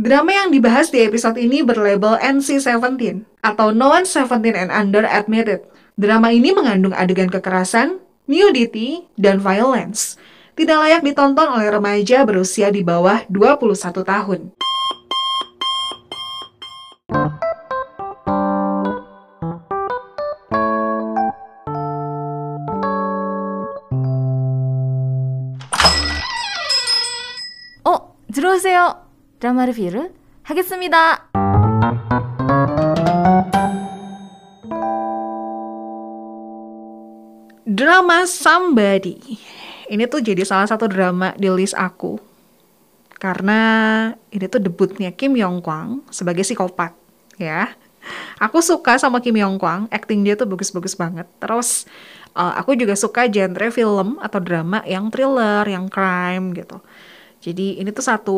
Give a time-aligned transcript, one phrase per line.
[0.00, 5.64] Drama yang dibahas di episode ini berlabel NC-17 atau No One 17 and Under Admitted.
[5.96, 10.20] Drama ini mengandung adegan kekerasan, nudity, dan violence.
[10.52, 14.52] Tidak layak ditonton oleh remaja berusia di bawah 21 tahun.
[27.88, 28.99] 어, 들어오세요.
[29.40, 30.12] 드라마 리뷰를
[30.42, 31.28] 하겠습니다.
[37.66, 39.36] Drama Somebody.
[39.90, 42.16] Ini tuh jadi salah satu drama di list aku.
[43.16, 43.60] Karena
[44.30, 46.94] ini tuh debutnya Kim Yong Kwang sebagai psikopat,
[47.40, 47.74] ya.
[48.38, 51.26] Aku suka sama Kim Yong Kwang, acting dia tuh bagus-bagus banget.
[51.42, 51.90] Terus
[52.36, 56.78] uh, aku juga suka genre film atau drama yang thriller, yang crime gitu.
[57.41, 58.35] Jadi ini tuh satu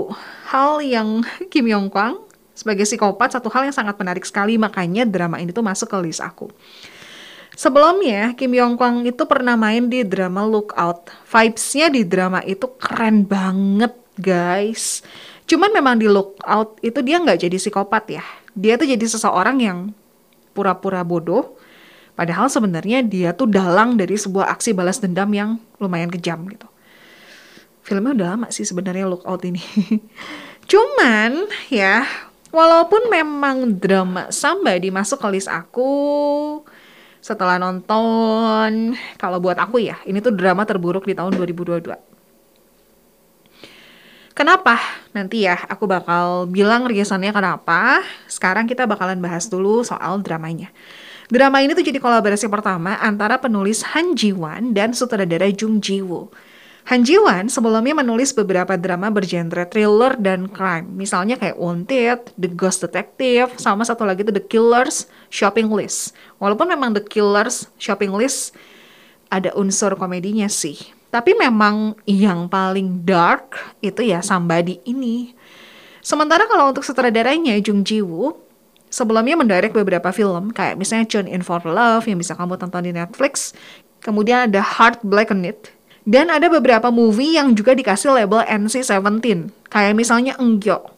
[0.48, 1.22] hal yang
[1.52, 2.24] Kim Yong Kwang
[2.56, 6.24] sebagai psikopat satu hal yang sangat menarik sekali makanya drama ini tuh masuk ke list
[6.24, 6.48] aku.
[7.54, 11.14] Sebelumnya, Kim Yong Kwang itu pernah main di drama Lookout.
[11.30, 15.06] Vibes-nya di drama itu keren banget, guys.
[15.46, 18.26] Cuman memang di Lookout itu dia nggak jadi psikopat ya.
[18.58, 19.94] Dia tuh jadi seseorang yang
[20.58, 21.54] pura-pura bodoh.
[22.18, 26.66] Padahal sebenarnya dia tuh dalang dari sebuah aksi balas dendam yang lumayan kejam gitu.
[27.84, 29.60] Filmnya udah lama sih sebenarnya Lookout ini.
[30.72, 32.08] Cuman ya,
[32.50, 36.64] walaupun memang drama Samba dimasuk ke list aku,
[37.24, 41.96] setelah nonton kalau buat aku ya ini tuh drama terburuk di tahun 2022
[44.34, 44.82] Kenapa?
[45.14, 48.02] Nanti ya aku bakal bilang reasonnya kenapa.
[48.26, 50.74] Sekarang kita bakalan bahas dulu soal dramanya.
[51.30, 56.02] Drama ini tuh jadi kolaborasi pertama antara penulis Han Ji Won dan sutradara Jung Ji
[56.02, 56.34] Woo.
[56.84, 60.92] Han Ji Won sebelumnya menulis beberapa drama bergenre thriller dan crime.
[61.00, 66.12] Misalnya kayak Wanted, The Ghost Detective, sama satu lagi tuh The Killers Shopping List.
[66.44, 68.52] Walaupun memang The Killers Shopping List
[69.32, 70.76] ada unsur komedinya sih.
[71.08, 75.32] Tapi memang yang paling dark itu ya Somebody ini.
[76.04, 78.36] Sementara kalau untuk sutradaranya Jung Ji Woo,
[78.92, 82.92] sebelumnya mendirect beberapa film kayak misalnya Tune In For Love yang bisa kamu tonton di
[82.92, 83.56] Netflix.
[84.04, 85.72] Kemudian ada Heart Blackened
[86.04, 90.92] dan ada beberapa movie yang juga dikasih label NC-17, kayak misalnya Enggyo.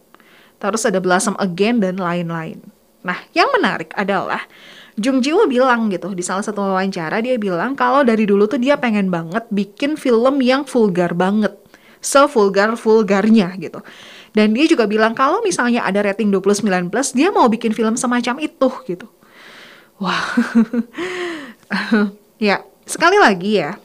[0.57, 2.57] Terus ada Blossom Again dan lain-lain.
[3.05, 4.49] Nah, yang menarik adalah
[4.97, 8.79] Jung Ji bilang gitu di salah satu wawancara dia bilang kalau dari dulu tuh dia
[8.79, 11.53] pengen banget bikin film yang vulgar banget.
[12.01, 13.85] Sevulgar vulgarnya gitu.
[14.33, 18.41] Dan dia juga bilang kalau misalnya ada rating 29 plus dia mau bikin film semacam
[18.41, 19.05] itu gitu.
[20.01, 20.25] Wah.
[22.41, 23.79] ya, sekali lagi ya,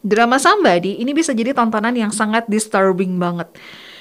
[0.00, 3.52] Drama Somebody ini bisa jadi tontonan yang sangat disturbing banget.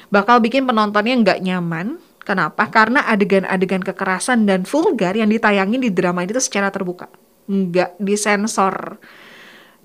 [0.10, 2.00] Bakal bikin penontonnya nggak nyaman.
[2.24, 2.70] Kenapa?
[2.70, 7.09] Karena adegan-adegan kekerasan dan vulgar yang ditayangin di drama itu secara terbuka.
[7.50, 9.02] Nggak disensor.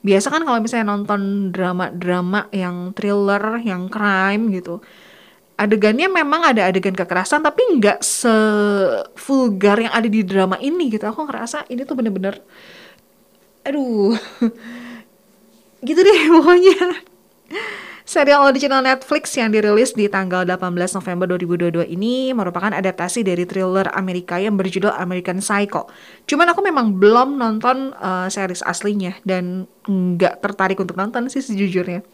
[0.05, 4.85] Biasa kan kalau misalnya nonton drama-drama yang thriller, yang crime gitu.
[5.57, 11.09] Adegannya memang ada adegan kekerasan tapi nggak se-vulgar yang ada di drama ini gitu.
[11.09, 12.45] Aku ngerasa ini tuh bener-bener
[13.65, 14.13] aduh
[15.85, 17.05] gitu deh pokoknya
[18.05, 23.89] Serial original Netflix yang dirilis di tanggal 18 November 2022 ini merupakan adaptasi dari thriller
[23.97, 25.89] Amerika yang berjudul American Psycho.
[26.29, 32.05] Cuman aku memang belum nonton uh, series aslinya dan nggak tertarik untuk nonton sih sejujurnya.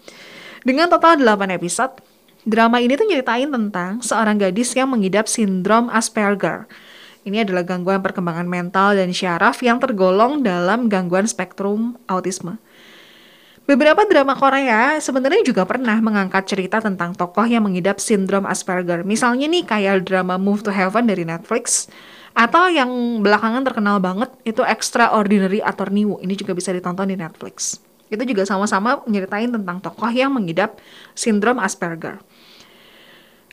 [0.62, 1.98] Dengan total 8 episode,
[2.46, 6.70] drama ini tuh nyeritain tentang seorang gadis yang mengidap sindrom Asperger.
[7.26, 12.62] Ini adalah gangguan perkembangan mental dan syaraf yang tergolong dalam gangguan spektrum autisme.
[13.68, 19.06] Beberapa drama Korea sebenarnya juga pernah mengangkat cerita tentang tokoh yang mengidap sindrom Asperger.
[19.06, 21.86] Misalnya nih kayak drama Move to Heaven dari Netflix
[22.34, 22.90] atau yang
[23.22, 26.18] belakangan terkenal banget itu Extraordinary Attorney Woo.
[26.18, 27.78] Ini juga bisa ditonton di Netflix.
[28.10, 30.82] Itu juga sama-sama nyeritain tentang tokoh yang mengidap
[31.14, 32.18] sindrom Asperger.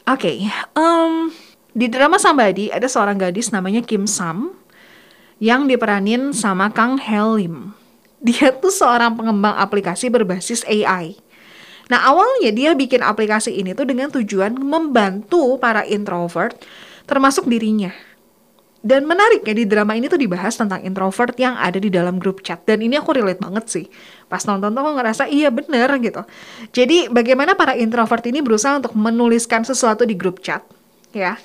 [0.08, 0.36] Oke, okay,
[0.74, 1.30] um,
[1.78, 4.56] di drama Somebody ada seorang gadis namanya Kim Sam
[5.38, 7.78] yang diperanin sama Kang Hel Lim
[8.18, 11.18] dia tuh seorang pengembang aplikasi berbasis AI.
[11.88, 16.58] Nah awalnya dia bikin aplikasi ini tuh dengan tujuan membantu para introvert
[17.08, 17.94] termasuk dirinya.
[18.88, 22.62] Dan menariknya di drama ini tuh dibahas tentang introvert yang ada di dalam grup chat.
[22.64, 23.86] Dan ini aku relate banget sih.
[24.32, 26.22] Pas nonton tuh aku ngerasa iya bener gitu.
[26.72, 30.64] Jadi bagaimana para introvert ini berusaha untuk menuliskan sesuatu di grup chat.
[31.12, 31.36] ya.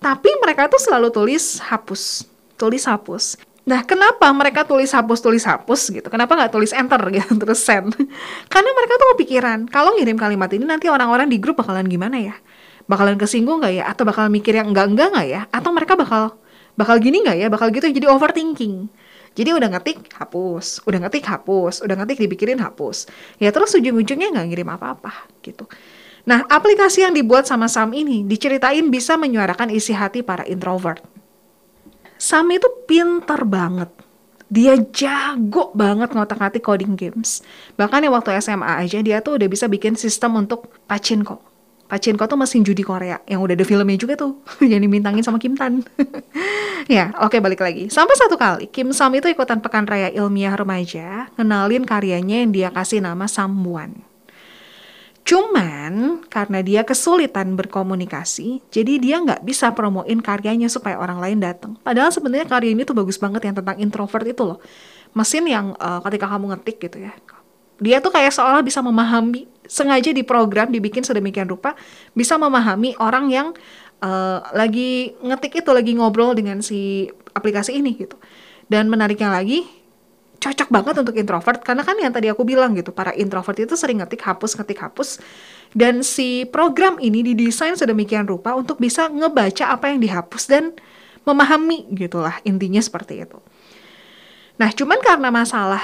[0.00, 2.26] Tapi mereka tuh selalu tulis hapus.
[2.58, 3.38] Tulis hapus.
[3.64, 6.08] Nah, kenapa mereka tulis hapus tulis hapus gitu?
[6.12, 7.96] Kenapa nggak tulis enter gitu terus send?
[8.52, 12.36] Karena mereka tuh kepikiran kalau ngirim kalimat ini nanti orang-orang di grup bakalan gimana ya?
[12.84, 16.36] bakalan kesinggung nggak ya atau bakal mikir yang enggak enggak nggak ya atau mereka bakal
[16.76, 18.92] bakal gini nggak ya bakal gitu jadi overthinking
[19.34, 23.10] jadi udah ngetik hapus, udah ngetik hapus, udah ngetik dipikirin hapus.
[23.42, 25.66] Ya terus ujung-ujungnya nggak ngirim apa-apa gitu.
[26.22, 31.02] Nah, aplikasi yang dibuat sama Sam ini diceritain bisa menyuarakan isi hati para introvert.
[32.24, 33.92] Sam itu pinter banget.
[34.48, 37.44] Dia jago banget ngotak-ngatik coding games.
[37.76, 41.54] Bahkan ya waktu SMA aja dia tuh udah bisa bikin sistem untuk pachinko
[41.84, 44.40] Pachinko tuh mesin judi Korea yang udah ada filmnya juga tuh
[44.72, 45.84] yang dimintangin sama Kim Tan.
[46.88, 47.92] ya, oke okay, balik lagi.
[47.92, 52.68] Sampai satu kali Kim Sam itu ikutan pekan raya ilmiah remaja, ngenalin karyanya yang dia
[52.72, 54.00] kasih nama Samwan.
[55.24, 61.80] Cuman karena dia kesulitan berkomunikasi, jadi dia nggak bisa promoin karyanya supaya orang lain datang.
[61.80, 64.60] Padahal sebenarnya karya ini tuh bagus banget yang tentang introvert itu loh.
[65.16, 67.16] Mesin yang uh, ketika kamu ngetik gitu ya,
[67.80, 71.72] dia tuh kayak seolah bisa memahami sengaja diprogram dibikin sedemikian rupa
[72.12, 73.48] bisa memahami orang yang
[74.04, 78.16] uh, lagi ngetik itu lagi ngobrol dengan si aplikasi ini gitu
[78.68, 79.64] dan menariknya lagi
[80.38, 84.02] cocok banget untuk introvert karena kan yang tadi aku bilang gitu para introvert itu sering
[84.04, 85.22] ngetik hapus ngetik hapus
[85.74, 90.64] dan si program ini didesain sedemikian rupa untuk bisa ngebaca apa yang dihapus dan
[91.24, 93.40] memahami gitulah intinya seperti itu.
[94.60, 95.82] Nah cuman karena masalah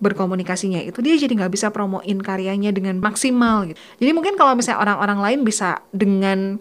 [0.00, 3.78] berkomunikasinya itu dia jadi nggak bisa promoin karyanya dengan maksimal gitu.
[4.00, 6.56] Jadi mungkin kalau misalnya orang-orang lain bisa dengan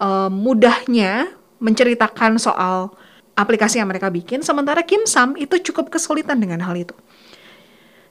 [0.00, 1.28] uh, mudahnya
[1.60, 2.92] menceritakan soal
[3.36, 6.96] aplikasi yang mereka bikin, sementara Kim Sam itu cukup kesulitan dengan hal itu.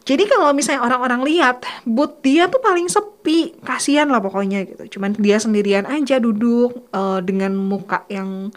[0.05, 4.97] Jadi kalau misalnya orang-orang lihat booth dia tuh paling sepi, kasihan lah pokoknya gitu.
[4.97, 8.53] Cuman dia sendirian aja duduk uh, dengan muka yang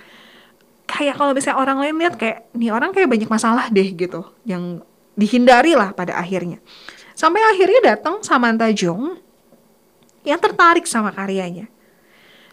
[0.85, 4.85] kayak kalau misalnya orang lain lihat kayak nih orang kayak banyak masalah deh gitu, yang
[5.17, 6.61] dihindari lah pada akhirnya.
[7.17, 9.17] Sampai akhirnya datang Samantha Jung
[10.29, 11.73] yang tertarik sama karyanya.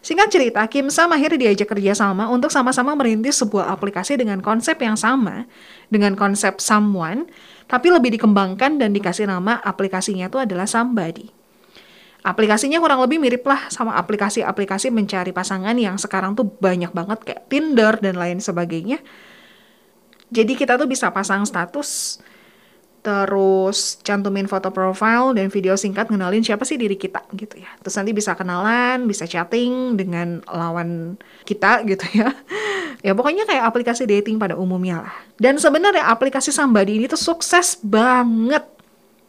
[0.06, 4.78] Singkat cerita, Kim Sam akhirnya diajak kerja sama untuk sama-sama merintis sebuah aplikasi dengan konsep
[4.78, 5.50] yang sama,
[5.90, 7.26] dengan konsep someone,
[7.66, 11.34] tapi lebih dikembangkan dan dikasih nama aplikasinya itu adalah Somebody.
[12.22, 17.50] Aplikasinya kurang lebih mirip lah sama aplikasi-aplikasi mencari pasangan yang sekarang tuh banyak banget kayak
[17.50, 19.02] Tinder dan lain sebagainya.
[20.30, 22.22] Jadi kita tuh bisa pasang status,
[23.06, 27.70] terus cantumin foto profile dan video singkat ngenalin siapa sih diri kita gitu ya.
[27.86, 31.14] Terus nanti bisa kenalan, bisa chatting dengan lawan
[31.46, 32.34] kita gitu ya.
[33.06, 35.16] Ya pokoknya kayak aplikasi dating pada umumnya lah.
[35.38, 38.66] Dan sebenarnya aplikasi Sambadi ini tuh sukses banget.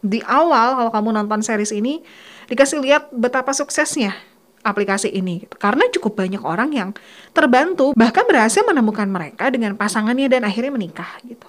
[0.00, 2.00] Di awal kalau kamu nonton series ini
[2.49, 4.17] dikasih lihat betapa suksesnya
[4.64, 5.61] aplikasi ini gitu.
[5.61, 6.90] Karena cukup banyak orang yang
[7.37, 11.44] terbantu bahkan berhasil menemukan mereka dengan pasangannya dan akhirnya menikah gitu.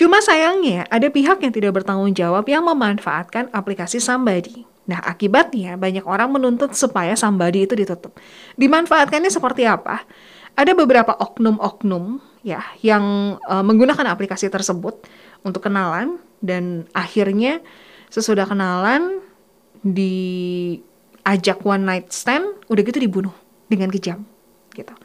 [0.00, 4.64] Cuma sayangnya, ada pihak yang tidak bertanggung jawab yang memanfaatkan aplikasi Sambadi.
[4.88, 8.16] Nah, akibatnya banyak orang menuntut supaya Sambadi itu ditutup.
[8.56, 10.08] Dimanfaatkannya seperti apa?
[10.56, 15.04] Ada beberapa oknum-oknum ya yang uh, menggunakan aplikasi tersebut
[15.44, 17.60] untuk kenalan dan akhirnya
[18.08, 19.20] sesudah kenalan
[19.84, 23.36] diajak one night stand, udah gitu dibunuh
[23.68, 24.24] dengan kejam
[24.72, 24.96] gitu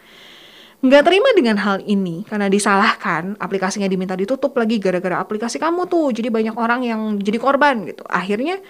[0.86, 6.14] nggak terima dengan hal ini karena disalahkan aplikasinya diminta ditutup lagi gara-gara aplikasi kamu tuh.
[6.14, 8.06] Jadi banyak orang yang jadi korban gitu.
[8.08, 8.62] Akhirnya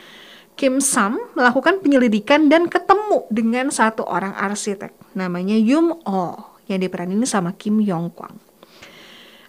[0.56, 4.96] Kim Sam melakukan penyelidikan dan ketemu dengan satu orang arsitek.
[5.14, 8.40] Namanya Yum Oh yang diperanin sama Kim Yong Kwang.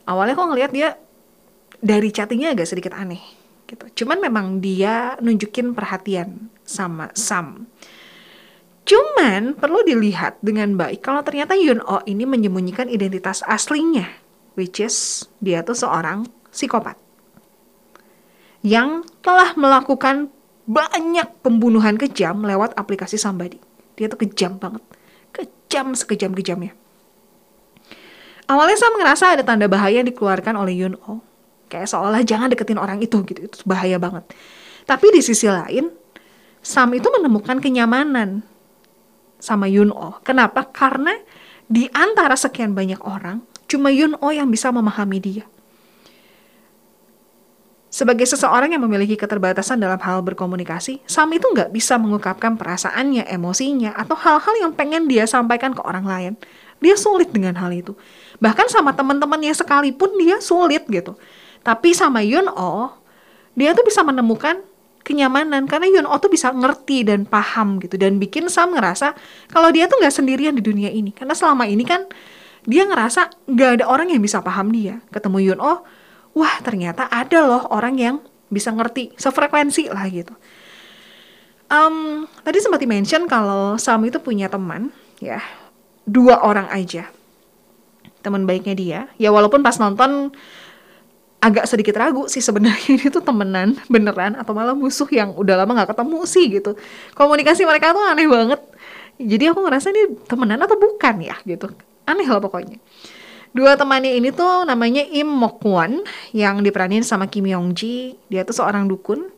[0.06, 0.88] Awalnya kok ngelihat dia
[1.80, 3.22] dari chattingnya agak sedikit aneh
[3.66, 4.04] gitu.
[4.04, 7.66] Cuman memang dia nunjukin perhatian sama Sam
[8.86, 14.06] Cuman perlu dilihat dengan baik kalau ternyata Yun Oh ini menyembunyikan identitas aslinya,
[14.54, 16.94] which is dia tuh seorang psikopat
[18.62, 20.30] yang telah melakukan
[20.66, 23.58] banyak pembunuhan kejam lewat aplikasi Sambadi.
[23.98, 24.82] Dia tuh kejam banget,
[25.34, 26.74] kejam sekejam-kejamnya.
[28.46, 31.22] Awalnya saya ngerasa ada tanda bahaya yang dikeluarkan oleh Yun Oh.
[31.66, 34.22] Kayak seolah jangan deketin orang itu gitu, itu bahaya banget.
[34.86, 35.90] Tapi di sisi lain,
[36.62, 38.46] Sam itu menemukan kenyamanan
[39.40, 40.18] sama Yun Oh.
[40.24, 40.68] Kenapa?
[40.68, 41.14] Karena
[41.66, 45.44] di antara sekian banyak orang, cuma Yun Oh yang bisa memahami dia.
[47.96, 53.96] Sebagai seseorang yang memiliki keterbatasan dalam hal berkomunikasi, Sam itu nggak bisa mengungkapkan perasaannya, emosinya,
[53.96, 56.32] atau hal-hal yang pengen dia sampaikan ke orang lain.
[56.84, 57.96] Dia sulit dengan hal itu.
[58.36, 61.16] Bahkan sama teman-temannya sekalipun dia sulit gitu.
[61.64, 62.92] Tapi sama Yun Oh,
[63.56, 64.60] dia tuh bisa menemukan
[65.06, 65.70] kenyamanan.
[65.70, 67.94] Karena Yun Oh tuh bisa ngerti dan paham gitu.
[67.94, 69.14] Dan bikin Sam ngerasa
[69.46, 71.14] kalau dia tuh nggak sendirian di dunia ini.
[71.14, 72.10] Karena selama ini kan
[72.66, 74.98] dia ngerasa nggak ada orang yang bisa paham dia.
[75.14, 75.86] Ketemu Yun Oh
[76.34, 78.16] wah ternyata ada loh orang yang
[78.50, 80.34] bisa ngerti sefrekuensi lah gitu.
[81.66, 85.42] Um, tadi sempat di-mention kalau Sam itu punya teman, ya,
[86.06, 87.10] dua orang aja.
[88.22, 89.00] Teman baiknya dia.
[89.18, 90.30] Ya walaupun pas nonton
[91.46, 95.78] agak sedikit ragu sih sebenarnya ini tuh temenan beneran atau malah musuh yang udah lama
[95.82, 96.74] nggak ketemu sih gitu.
[97.14, 98.60] Komunikasi mereka tuh aneh banget.
[99.16, 101.70] Jadi aku ngerasa ini temenan atau bukan ya gitu.
[102.04, 102.82] Aneh lah pokoknya.
[103.56, 106.04] Dua temannya ini tuh namanya Im Mok Won
[106.36, 108.18] yang diperanin sama Kim Yong Ji.
[108.28, 109.32] Dia tuh seorang dukun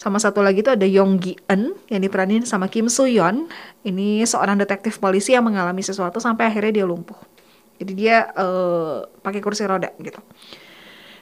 [0.00, 3.48] sama satu lagi itu ada Yong Gi Eun yang diperanin sama Kim Soo Yeon.
[3.84, 7.16] Ini seorang detektif polisi yang mengalami sesuatu sampai akhirnya dia lumpuh.
[7.76, 10.24] Jadi dia uh, pakai kursi roda gitu.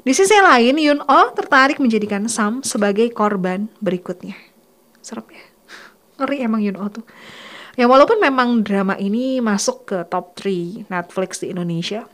[0.03, 4.35] Di sisi lain, Yun Oh tertarik menjadikan Sam sebagai korban berikutnya.
[4.99, 5.45] Serem ya.
[6.19, 7.07] Ngeri emang Yun Oh tuh.
[7.79, 12.05] Ya walaupun memang drama ini masuk ke top 3 Netflix di Indonesia,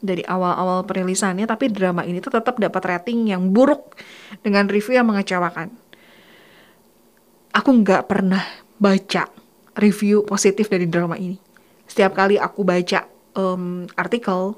[0.00, 4.00] dari awal-awal perilisannya tapi drama ini tuh tetap dapat rating yang buruk
[4.40, 5.76] dengan review yang mengecewakan.
[7.52, 8.40] Aku nggak pernah
[8.80, 9.28] baca
[9.76, 11.36] review positif dari drama ini.
[11.84, 13.04] Setiap kali aku baca
[13.36, 14.56] um, artikel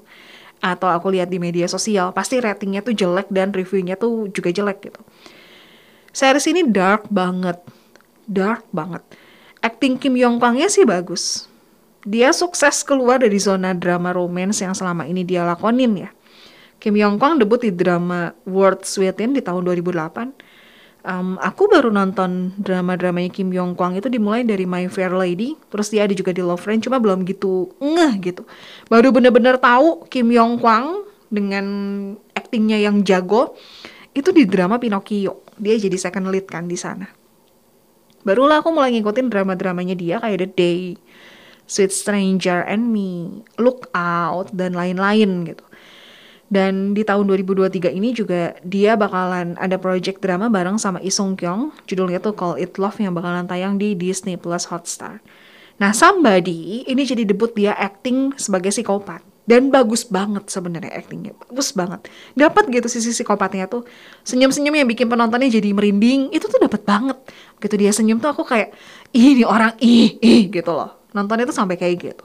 [0.63, 4.89] atau aku lihat di media sosial, pasti ratingnya tuh jelek dan reviewnya tuh juga jelek
[4.89, 5.03] gitu.
[6.15, 7.59] Series ini dark banget,
[8.31, 9.03] dark banget.
[9.59, 11.51] Acting Kim Yong Kwangnya sih bagus,
[12.07, 16.11] dia sukses keluar dari zona drama romance yang selama ini dia lakonin ya.
[16.83, 20.52] Kim Yong Kwang debut di drama World Sweetin di tahun 2008.
[21.03, 25.91] Um, aku baru nonton drama-dramanya Kim Yong Kwang itu dimulai dari My Fair Lady, terus
[25.91, 28.47] dia ada juga di Love Friend, cuma belum gitu ngeh gitu.
[28.87, 31.67] Baru bener-bener tahu Kim Yong Kwang dengan
[32.39, 33.59] aktingnya yang jago
[34.15, 35.43] itu di drama Pinocchio.
[35.59, 37.11] Dia jadi second lead kan di sana.
[38.23, 40.81] Barulah aku mulai ngikutin drama-dramanya dia kayak The Day,
[41.67, 45.67] Sweet Stranger and Me, Look Out, dan lain-lain gitu.
[46.53, 51.33] Dan di tahun 2023 ini juga dia bakalan ada project drama bareng sama Lee Sung
[51.33, 55.25] Kyung, judulnya tuh Call It Love yang bakalan tayang di Disney Plus Hotstar.
[55.81, 59.25] Nah, Somebody ini jadi debut dia acting sebagai psikopat.
[59.43, 62.07] Dan bagus banget sebenarnya actingnya bagus banget.
[62.39, 63.83] Dapat gitu sisi psikopatnya tuh.
[64.23, 67.19] Senyum senyum yang bikin penontonnya jadi merinding itu tuh dapat banget.
[67.59, 68.71] Gitu dia senyum tuh aku kayak
[69.11, 70.95] ih ini orang ih ih gitu loh.
[71.11, 72.25] Nonton itu sampai kayak gitu.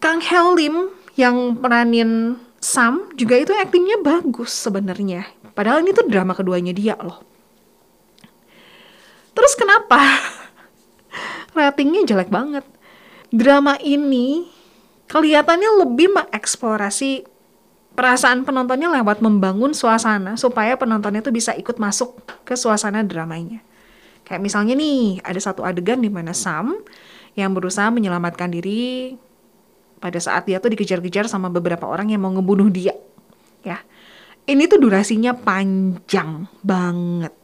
[0.00, 5.28] Kang Hel Lim yang peranin Sam juga itu aktingnya bagus sebenarnya.
[5.52, 7.20] Padahal ini tuh drama keduanya dia loh.
[9.36, 10.00] Terus kenapa?
[11.56, 12.64] Ratingnya jelek banget.
[13.32, 14.48] Drama ini
[15.08, 17.24] kelihatannya lebih mengeksplorasi
[17.96, 23.60] perasaan penontonnya lewat membangun suasana supaya penontonnya tuh bisa ikut masuk ke suasana dramanya.
[24.24, 26.80] Kayak misalnya nih, ada satu adegan di mana Sam
[27.34, 29.16] yang berusaha menyelamatkan diri
[30.00, 32.96] pada saat dia tuh dikejar-kejar sama beberapa orang yang mau ngebunuh dia.
[33.60, 33.84] Ya.
[34.48, 37.36] Ini tuh durasinya panjang banget.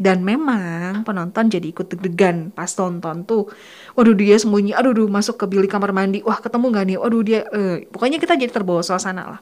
[0.00, 3.52] Dan memang penonton jadi ikut deg-degan pas tonton tuh.
[3.94, 6.24] Waduh dia sembunyi, aduh, aduh masuk ke bilik kamar mandi.
[6.24, 6.96] Wah ketemu gak nih?
[6.98, 7.84] Waduh dia, eh.
[7.84, 9.40] pokoknya kita jadi terbawa suasana lah.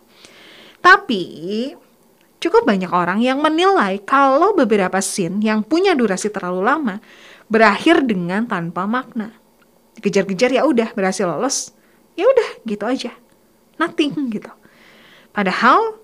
[0.83, 1.23] Tapi
[2.43, 6.99] cukup banyak orang yang menilai kalau beberapa scene yang punya durasi terlalu lama
[7.47, 9.35] berakhir dengan tanpa makna.
[9.99, 11.75] Dikejar-kejar ya udah berhasil lolos,
[12.19, 13.13] ya udah gitu aja,
[13.79, 14.51] nothing gitu.
[15.31, 16.03] Padahal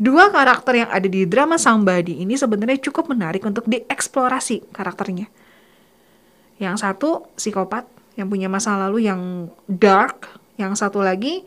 [0.00, 5.28] dua karakter yang ada di drama Somebody ini sebenarnya cukup menarik untuk dieksplorasi karakternya.
[6.56, 7.84] Yang satu psikopat
[8.16, 11.44] yang punya masa lalu yang dark, yang satu lagi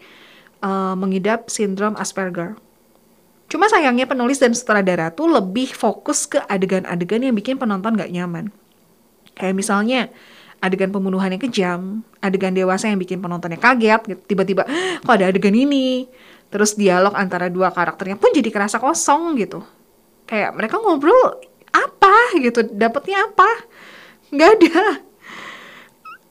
[0.61, 2.53] uh, mengidap sindrom Asperger
[3.53, 8.49] Cuma sayangnya penulis dan sutradara tuh lebih fokus ke adegan-adegan yang bikin penonton gak nyaman.
[9.37, 10.09] Kayak misalnya
[10.63, 11.81] adegan pembunuhan yang kejam,
[12.23, 14.21] adegan dewasa yang bikin penontonnya kaget, gitu.
[14.31, 14.63] tiba-tiba
[15.03, 16.07] kok ada adegan ini.
[16.47, 19.59] Terus dialog antara dua karakternya pun jadi kerasa kosong gitu.
[20.23, 21.43] Kayak mereka ngobrol
[21.75, 23.49] apa gitu, dapetnya apa?
[24.31, 25.03] Gak ada.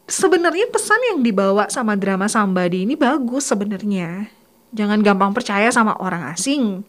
[0.08, 4.32] Sebenarnya pesan yang dibawa sama drama Sambadi ini bagus sebenarnya.
[4.72, 6.80] Jangan gampang percaya sama orang asing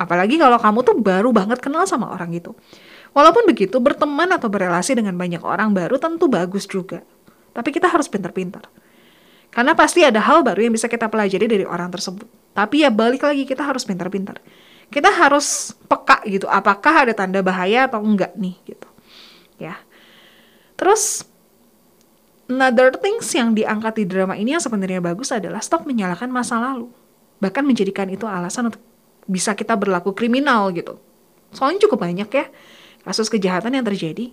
[0.00, 2.56] Apalagi kalau kamu tuh baru banget kenal sama orang itu.
[3.10, 7.02] Walaupun begitu, berteman atau berelasi dengan banyak orang baru tentu bagus juga.
[7.50, 8.70] Tapi kita harus pintar-pintar.
[9.50, 12.26] Karena pasti ada hal baru yang bisa kita pelajari dari orang tersebut.
[12.54, 14.38] Tapi ya balik lagi kita harus pintar-pintar.
[14.90, 18.86] Kita harus peka gitu, apakah ada tanda bahaya atau enggak nih gitu.
[19.58, 19.78] Ya.
[20.78, 21.26] Terus
[22.46, 26.90] another things yang diangkat di drama ini yang sebenarnya bagus adalah stop menyalahkan masa lalu.
[27.42, 28.82] Bahkan menjadikan itu alasan untuk
[29.26, 30.98] bisa kita berlaku kriminal gitu.
[31.50, 32.46] Soalnya cukup banyak ya
[33.04, 34.32] kasus kejahatan yang terjadi.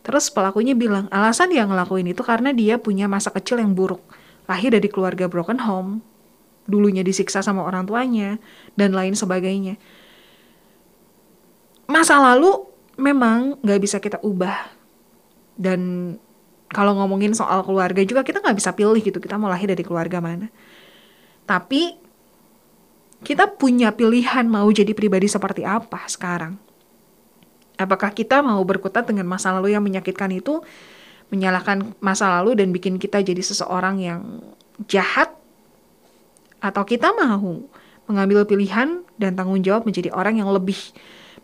[0.00, 4.00] Terus pelakunya bilang alasan dia ngelakuin itu karena dia punya masa kecil yang buruk.
[4.48, 6.00] Lahir dari keluarga broken home,
[6.64, 8.40] dulunya disiksa sama orang tuanya,
[8.74, 9.76] dan lain sebagainya.
[11.86, 14.70] Masa lalu memang nggak bisa kita ubah
[15.56, 16.14] dan
[16.70, 20.22] kalau ngomongin soal keluarga juga kita nggak bisa pilih gitu kita mau lahir dari keluarga
[20.22, 20.52] mana
[21.48, 21.98] tapi
[23.20, 26.56] kita punya pilihan mau jadi pribadi seperti apa sekarang
[27.80, 30.60] apakah kita mau berkutat dengan masa lalu yang menyakitkan itu
[31.32, 34.20] menyalahkan masa lalu dan bikin kita jadi seseorang yang
[34.90, 35.32] jahat
[36.60, 37.64] atau kita mau
[38.04, 40.76] mengambil pilihan dan tanggung jawab menjadi orang yang lebih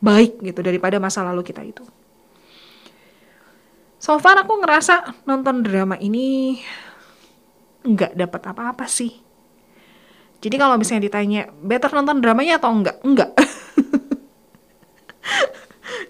[0.02, 1.86] baik gitu daripada masa lalu kita itu.
[3.96, 6.60] So far aku ngerasa nonton drama ini
[7.86, 9.14] nggak dapat apa-apa sih.
[10.42, 13.00] Jadi kalau misalnya ditanya better nonton dramanya atau enggak?
[13.00, 13.32] Enggak.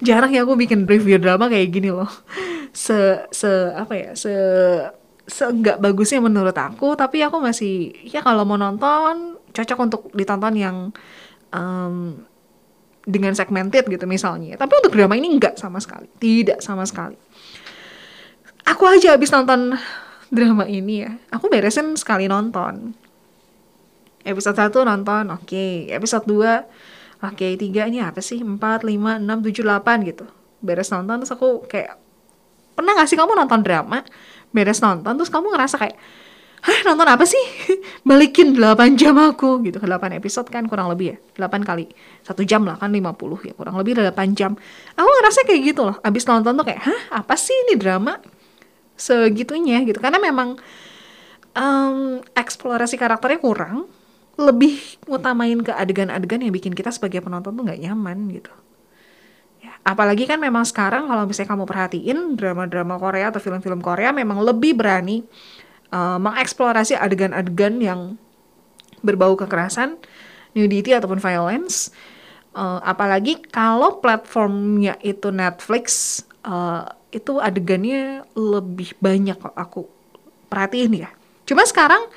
[0.07, 2.11] Jarang ya aku bikin review drama kayak gini loh.
[2.73, 4.11] Se se apa ya?
[4.17, 4.33] Se
[5.27, 10.77] seenggak bagusnya menurut aku tapi aku masih ya kalau mau nonton cocok untuk ditonton yang
[11.51, 12.23] um,
[13.03, 17.19] dengan segmented gitu misalnya tapi untuk drama ini enggak sama sekali tidak sama sekali
[18.71, 19.75] aku aja habis nonton
[20.31, 22.95] drama ini ya aku beresin sekali nonton
[24.23, 25.91] episode 1 nonton oke okay.
[25.91, 28.41] episode 2 oke okay, 3 ini apa sih?
[28.41, 30.25] 4, 5, 6, 7, 8 gitu.
[30.61, 31.97] Beres nonton terus aku kayak
[32.77, 34.05] pernah gak sih kamu nonton drama?
[34.53, 35.97] Beres nonton terus kamu ngerasa kayak
[36.67, 37.39] Hah nonton apa sih?
[38.09, 39.79] Balikin 8 jam aku gitu.
[39.79, 41.87] 8 episode kan kurang lebih ya 8 kali
[42.27, 43.15] satu jam lah kan 50
[43.47, 44.59] ya kurang lebih 8 jam.
[44.99, 45.97] Aku ngerasa kayak gitu loh.
[46.03, 48.19] Abis nonton tuh kayak Hah apa sih ini drama?
[48.99, 49.85] Segitunya?
[49.87, 50.01] Gitu.
[50.03, 50.59] Karena memang
[51.55, 53.87] um, Eksplorasi karakternya kurang
[54.37, 58.53] Lebih ngutamain ke adegan-adegan yang bikin kita sebagai penonton tuh gak nyaman gitu
[59.87, 64.75] apalagi kan memang sekarang kalau misalnya kamu perhatiin drama-drama Korea atau film-film Korea memang lebih
[64.75, 65.23] berani
[65.95, 68.01] uh, mengeksplorasi adegan-adegan yang
[69.07, 69.95] berbau kekerasan,
[70.59, 71.95] nudity ataupun violence.
[72.57, 79.87] Uh, apalagi kalau platformnya itu Netflix, uh, itu adegannya lebih banyak kok aku
[80.51, 81.11] perhatiin ya.
[81.47, 82.11] Cuma sekarang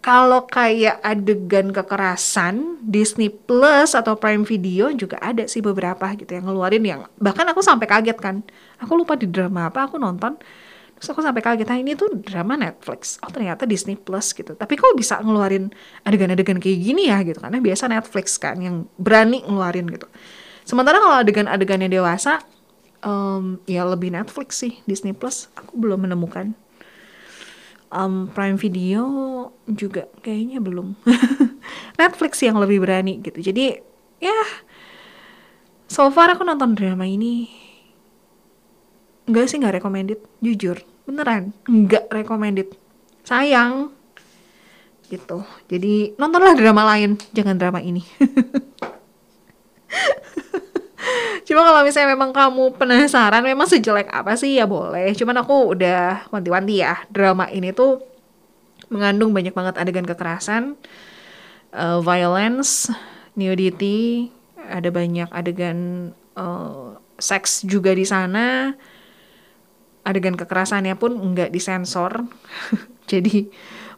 [0.00, 6.48] kalau kayak adegan kekerasan Disney Plus atau Prime Video juga ada sih beberapa gitu yang
[6.48, 8.40] ngeluarin yang bahkan aku sampai kaget kan.
[8.80, 10.40] Aku lupa di drama apa aku nonton
[11.00, 13.16] terus aku sampai kaget nah ini tuh drama Netflix.
[13.24, 14.52] Oh ternyata Disney Plus gitu.
[14.56, 15.72] Tapi kok bisa ngeluarin
[16.04, 17.40] adegan-adegan kayak gini ya gitu?
[17.40, 20.08] Karena biasa Netflix kan yang berani ngeluarin gitu.
[20.64, 22.40] Sementara kalau adegan-adegannya dewasa
[23.04, 25.48] um, ya lebih Netflix sih Disney Plus.
[25.56, 26.52] Aku belum menemukan.
[27.90, 29.02] Um, Prime Video
[29.74, 30.06] juga.
[30.22, 30.94] Kayaknya belum.
[32.00, 33.40] Netflix yang lebih berani gitu.
[33.40, 33.78] Jadi
[34.20, 34.40] ya
[35.90, 37.48] so far aku nonton drama ini
[39.26, 40.20] enggak sih nggak recommended.
[40.42, 42.68] Jujur beneran nggak recommended.
[43.26, 43.94] Sayang.
[45.10, 45.42] Gitu.
[45.66, 48.06] Jadi nontonlah drama lain jangan drama ini.
[51.50, 55.10] Cuma kalau misalnya memang kamu penasaran memang sejelek apa sih ya boleh.
[55.18, 57.02] Cuman aku udah wanti-wanti ya.
[57.10, 58.09] Drama ini tuh
[58.90, 60.74] mengandung banyak banget adegan kekerasan,
[61.72, 62.90] uh, violence,
[63.38, 68.74] nudity, ada banyak adegan uh, seks juga di sana.
[70.02, 72.26] Adegan kekerasannya pun nggak disensor.
[73.10, 73.50] Jadi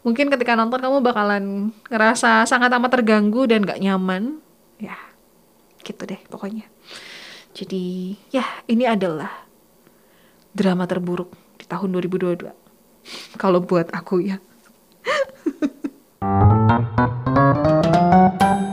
[0.03, 1.45] mungkin ketika nonton kamu bakalan
[1.89, 4.43] ngerasa sangat amat terganggu dan gak nyaman.
[4.83, 4.99] Ya,
[5.85, 6.67] gitu deh pokoknya.
[7.53, 9.47] Jadi ya ini adalah
[10.57, 12.51] drama terburuk di tahun 2022.
[13.43, 14.43] Kalau buat aku ya.
[15.05, 15.33] Thank
[18.63, 18.72] you.